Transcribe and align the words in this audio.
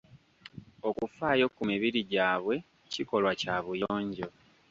Okufaayo 0.89 1.45
ku 1.55 1.61
mibiri 1.69 1.99
gyabwe 2.11 2.55
kikolwa 2.91 3.31
Kya 3.41 3.55
buyonjo. 3.65 4.27